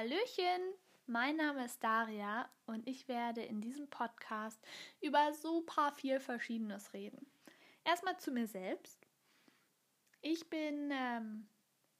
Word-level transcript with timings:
Hallöchen, 0.00 0.62
mein 1.04 1.36
Name 1.36 1.66
ist 1.66 1.84
Daria 1.84 2.48
und 2.64 2.88
ich 2.88 3.06
werde 3.06 3.42
in 3.42 3.60
diesem 3.60 3.86
Podcast 3.90 4.58
über 5.02 5.34
super 5.34 5.92
viel 5.92 6.18
Verschiedenes 6.20 6.94
reden. 6.94 7.30
Erstmal 7.84 8.18
zu 8.18 8.30
mir 8.30 8.46
selbst. 8.46 9.06
Ich 10.22 10.48
bin 10.48 10.90
ähm, 10.90 11.46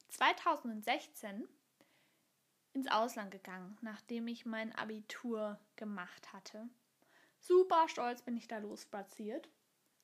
2016 0.09 1.47
ins 2.73 2.91
Ausland 2.91 3.33
gegangen, 3.33 3.77
nachdem 3.83 4.29
ich 4.29 4.46
mein 4.46 4.75
Abitur 4.77 5.61
gemacht 5.77 6.32
hatte. 6.32 6.71
Super 7.39 7.87
stolz 7.87 8.23
bin 8.23 8.35
ich 8.35 8.48
da 8.48 8.57
losspaziert. 8.57 9.51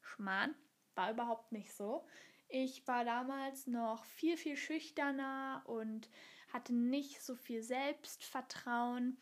Schmarrn, 0.03 0.55
war 0.97 1.13
überhaupt 1.13 1.51
nicht 1.51 1.73
so. 1.73 2.07
Ich 2.49 2.87
war 2.87 3.07
damals 3.07 3.67
noch 3.67 4.05
viel, 4.05 4.37
viel 4.37 4.59
schüchterner 4.59 5.63
und 5.65 6.11
hatte 6.53 6.75
nicht 6.75 7.23
so 7.23 7.35
viel 7.35 7.63
Selbstvertrauen 7.63 9.19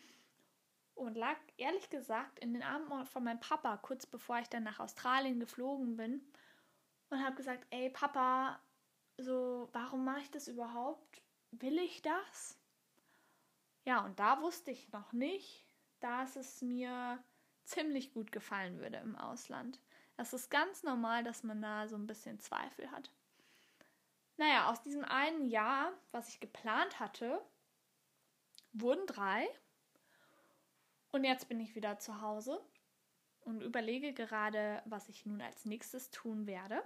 und 0.94 1.16
lag 1.16 1.36
ehrlich 1.56 1.90
gesagt 1.90 2.38
in 2.38 2.52
den 2.52 2.62
Armen 2.62 3.06
von 3.06 3.24
meinem 3.24 3.40
Papa, 3.40 3.76
kurz 3.78 4.06
bevor 4.06 4.38
ich 4.38 4.48
dann 4.48 4.62
nach 4.62 4.80
Australien 4.80 5.40
geflogen 5.40 5.96
bin 5.96 6.22
und 7.10 7.24
habe 7.24 7.36
gesagt, 7.36 7.66
ey 7.70 7.90
Papa, 7.90 8.60
so, 9.16 9.68
warum 9.72 10.04
mache 10.04 10.20
ich 10.20 10.30
das 10.30 10.48
überhaupt? 10.48 11.22
Will 11.52 11.78
ich 11.78 12.02
das? 12.02 12.58
Ja, 13.84 14.04
und 14.04 14.18
da 14.18 14.40
wusste 14.40 14.70
ich 14.70 14.90
noch 14.92 15.12
nicht, 15.12 15.64
dass 16.00 16.36
es 16.36 16.62
mir 16.62 17.22
ziemlich 17.64 18.12
gut 18.12 18.32
gefallen 18.32 18.78
würde 18.78 18.98
im 18.98 19.16
Ausland. 19.16 19.80
Es 20.16 20.32
ist 20.32 20.50
ganz 20.50 20.82
normal, 20.82 21.24
dass 21.24 21.42
man 21.42 21.60
da 21.60 21.88
so 21.88 21.96
ein 21.96 22.06
bisschen 22.06 22.38
Zweifel 22.38 22.90
hat. 22.90 23.10
Naja, 24.36 24.70
aus 24.70 24.82
diesem 24.82 25.04
einen 25.04 25.46
Jahr, 25.46 25.92
was 26.10 26.28
ich 26.28 26.40
geplant 26.40 26.98
hatte, 26.98 27.40
wurden 28.72 29.06
drei. 29.06 29.48
Und 31.12 31.24
jetzt 31.24 31.48
bin 31.48 31.60
ich 31.60 31.76
wieder 31.76 31.98
zu 31.98 32.20
Hause 32.20 32.60
und 33.42 33.60
überlege 33.60 34.12
gerade, 34.12 34.82
was 34.86 35.08
ich 35.08 35.24
nun 35.24 35.40
als 35.40 35.64
nächstes 35.64 36.10
tun 36.10 36.46
werde. 36.46 36.82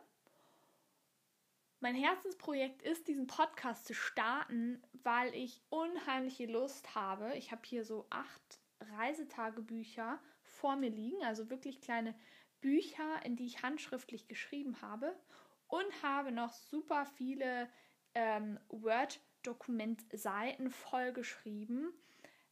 Mein 1.80 1.94
Herzensprojekt 1.94 2.82
ist, 2.82 3.08
diesen 3.08 3.28
Podcast 3.28 3.86
zu 3.86 3.94
starten, 3.94 4.83
weil 5.05 5.34
ich 5.34 5.62
unheimliche 5.70 6.46
Lust 6.46 6.94
habe. 6.94 7.34
Ich 7.36 7.52
habe 7.52 7.62
hier 7.64 7.84
so 7.84 8.06
acht 8.10 8.60
Reisetagebücher 8.80 10.18
vor 10.42 10.77
mir 10.77 10.90
liegen, 10.90 11.22
also 11.24 11.48
wirklich 11.48 11.80
kleine 11.80 12.14
Bücher, 12.60 13.24
in 13.24 13.36
die 13.36 13.46
ich 13.46 13.62
handschriftlich 13.62 14.27
geschrieben 14.27 14.83
habe 14.83 15.14
und 15.69 16.02
habe 16.02 16.33
noch 16.33 16.52
super 16.52 17.06
viele 17.06 17.69
ähm, 18.14 18.58
Word-Dokument-Seiten 18.69 20.70
vollgeschrieben. 20.70 21.92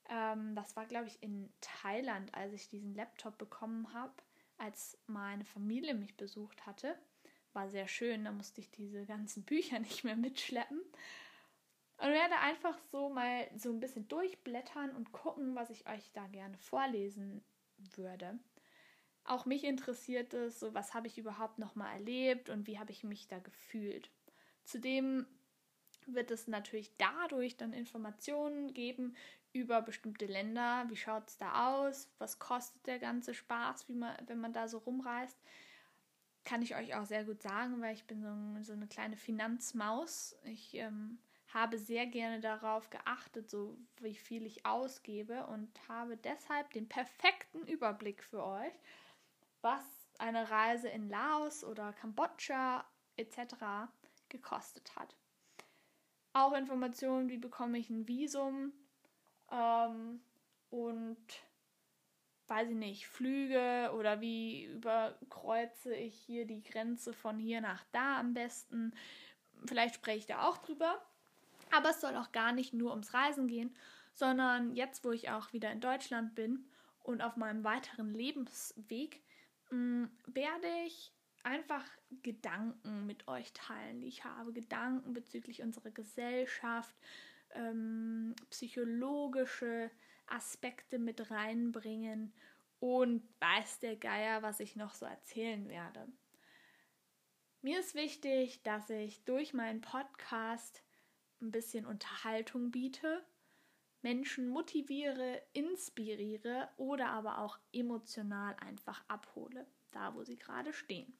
Ähm, 0.08 0.54
das 0.54 0.76
war, 0.76 0.86
glaube 0.86 1.08
ich, 1.08 1.22
in 1.22 1.52
Thailand, 1.60 2.32
als 2.34 2.52
ich 2.52 2.68
diesen 2.68 2.94
Laptop 2.94 3.38
bekommen 3.38 3.92
habe, 3.92 4.14
als 4.58 4.98
meine 5.06 5.44
Familie 5.44 5.94
mich 5.94 6.16
besucht 6.16 6.66
hatte. 6.66 6.96
War 7.52 7.68
sehr 7.68 7.88
schön, 7.88 8.24
da 8.24 8.32
musste 8.32 8.60
ich 8.60 8.70
diese 8.70 9.06
ganzen 9.06 9.44
Bücher 9.44 9.78
nicht 9.80 10.04
mehr 10.04 10.16
mitschleppen. 10.16 10.80
Und 11.98 12.12
werde 12.12 12.38
einfach 12.40 12.78
so 12.92 13.08
mal 13.08 13.48
so 13.56 13.70
ein 13.70 13.80
bisschen 13.80 14.06
durchblättern 14.06 14.94
und 14.94 15.12
gucken, 15.12 15.54
was 15.54 15.70
ich 15.70 15.88
euch 15.88 16.12
da 16.12 16.26
gerne 16.26 16.58
vorlesen 16.58 17.42
würde. 17.94 18.38
Auch 19.26 19.44
mich 19.44 19.64
interessiert 19.64 20.34
es, 20.34 20.60
so 20.60 20.72
was 20.74 20.94
habe 20.94 21.08
ich 21.08 21.18
überhaupt 21.18 21.58
noch 21.58 21.74
mal 21.74 21.92
erlebt 21.92 22.48
und 22.48 22.66
wie 22.66 22.78
habe 22.78 22.92
ich 22.92 23.02
mich 23.02 23.26
da 23.26 23.38
gefühlt. 23.40 24.10
Zudem 24.64 25.26
wird 26.06 26.30
es 26.30 26.46
natürlich 26.46 26.96
dadurch 26.96 27.56
dann 27.56 27.72
Informationen 27.72 28.72
geben 28.72 29.16
über 29.52 29.82
bestimmte 29.82 30.26
Länder. 30.26 30.84
Wie 30.88 30.96
schaut 30.96 31.28
es 31.28 31.38
da 31.38 31.74
aus? 31.74 32.08
Was 32.18 32.38
kostet 32.38 32.86
der 32.86 33.00
ganze 33.00 33.34
Spaß, 33.34 33.88
wie 33.88 33.94
man, 33.94 34.16
wenn 34.26 34.40
man 34.40 34.52
da 34.52 34.68
so 34.68 34.78
rumreist? 34.78 35.38
Kann 36.44 36.62
ich 36.62 36.76
euch 36.76 36.94
auch 36.94 37.06
sehr 37.06 37.24
gut 37.24 37.42
sagen, 37.42 37.80
weil 37.80 37.94
ich 37.94 38.06
bin 38.06 38.22
so, 38.22 38.62
so 38.62 38.72
eine 38.72 38.86
kleine 38.86 39.16
Finanzmaus. 39.16 40.36
Ich 40.44 40.74
ähm, 40.74 41.18
habe 41.48 41.78
sehr 41.78 42.06
gerne 42.06 42.38
darauf 42.38 42.90
geachtet, 42.90 43.50
so 43.50 43.76
wie 44.00 44.14
viel 44.14 44.46
ich 44.46 44.64
ausgebe 44.64 45.46
und 45.46 45.68
habe 45.88 46.16
deshalb 46.16 46.70
den 46.72 46.88
perfekten 46.88 47.66
Überblick 47.66 48.22
für 48.22 48.44
euch 48.44 48.72
was 49.66 49.84
eine 50.18 50.48
Reise 50.48 50.88
in 50.88 51.08
Laos 51.08 51.64
oder 51.64 51.92
Kambodscha 51.92 52.84
etc. 53.16 53.56
gekostet 54.28 54.94
hat. 54.94 55.16
Auch 56.32 56.52
Informationen, 56.52 57.28
wie 57.28 57.38
bekomme 57.38 57.76
ich 57.78 57.90
ein 57.90 58.06
Visum 58.06 58.72
ähm, 59.50 60.20
und 60.70 61.26
weiß 62.46 62.68
ich 62.68 62.76
nicht, 62.76 63.08
Flüge 63.08 63.90
oder 63.96 64.20
wie 64.20 64.66
überkreuze 64.66 65.92
ich 65.96 66.14
hier 66.14 66.46
die 66.46 66.62
Grenze 66.62 67.12
von 67.12 67.36
hier 67.36 67.60
nach 67.60 67.82
da 67.90 68.20
am 68.20 68.34
besten. 68.34 68.94
Vielleicht 69.66 69.96
spreche 69.96 70.18
ich 70.18 70.26
da 70.26 70.46
auch 70.46 70.58
drüber. 70.58 71.02
Aber 71.72 71.90
es 71.90 72.00
soll 72.00 72.14
auch 72.14 72.30
gar 72.30 72.52
nicht 72.52 72.72
nur 72.72 72.92
ums 72.92 73.12
Reisen 73.12 73.48
gehen, 73.48 73.74
sondern 74.12 74.76
jetzt, 74.76 75.04
wo 75.04 75.10
ich 75.10 75.30
auch 75.30 75.52
wieder 75.52 75.72
in 75.72 75.80
Deutschland 75.80 76.36
bin 76.36 76.64
und 77.02 77.22
auf 77.22 77.36
meinem 77.36 77.64
weiteren 77.64 78.14
Lebensweg, 78.14 79.24
Mm, 79.70 80.04
werde 80.26 80.68
ich 80.86 81.12
einfach 81.42 81.84
Gedanken 82.22 83.06
mit 83.06 83.28
euch 83.28 83.52
teilen, 83.52 84.00
die 84.00 84.08
ich 84.08 84.24
habe. 84.24 84.52
Gedanken 84.52 85.12
bezüglich 85.12 85.62
unserer 85.62 85.90
Gesellschaft, 85.90 86.94
ähm, 87.54 88.34
psychologische 88.50 89.90
Aspekte 90.26 90.98
mit 90.98 91.30
reinbringen 91.30 92.32
und 92.80 93.22
weiß 93.40 93.78
der 93.80 93.96
Geier, 93.96 94.42
was 94.42 94.60
ich 94.60 94.76
noch 94.76 94.94
so 94.94 95.06
erzählen 95.06 95.68
werde. 95.68 96.08
Mir 97.62 97.80
ist 97.80 97.94
wichtig, 97.94 98.62
dass 98.62 98.90
ich 98.90 99.24
durch 99.24 99.54
meinen 99.54 99.80
Podcast 99.80 100.82
ein 101.40 101.50
bisschen 101.50 101.86
Unterhaltung 101.86 102.70
biete, 102.70 103.24
Menschen 104.06 104.48
motiviere, 104.48 105.42
inspiriere 105.52 106.68
oder 106.76 107.08
aber 107.08 107.38
auch 107.38 107.58
emotional 107.72 108.54
einfach 108.60 109.02
abhole, 109.08 109.66
da 109.90 110.14
wo 110.14 110.22
sie 110.22 110.38
gerade 110.38 110.72
stehen. 110.72 111.18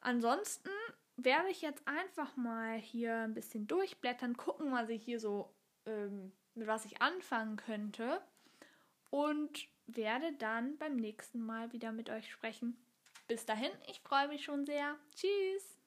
Ansonsten 0.00 0.70
werde 1.16 1.48
ich 1.50 1.62
jetzt 1.62 1.86
einfach 1.86 2.36
mal 2.36 2.78
hier 2.78 3.14
ein 3.14 3.34
bisschen 3.34 3.68
durchblättern, 3.68 4.36
gucken, 4.36 4.72
was 4.72 4.88
ich 4.88 5.04
hier 5.04 5.20
so, 5.20 5.54
ähm, 5.86 6.32
mit 6.56 6.66
was 6.66 6.84
ich 6.84 7.00
anfangen 7.00 7.56
könnte 7.56 8.20
und 9.10 9.68
werde 9.86 10.32
dann 10.32 10.78
beim 10.78 10.96
nächsten 10.96 11.40
Mal 11.40 11.72
wieder 11.72 11.92
mit 11.92 12.10
euch 12.10 12.28
sprechen. 12.28 12.76
Bis 13.28 13.46
dahin, 13.46 13.70
ich 13.86 14.00
freue 14.00 14.26
mich 14.26 14.42
schon 14.42 14.66
sehr. 14.66 14.96
Tschüss! 15.14 15.78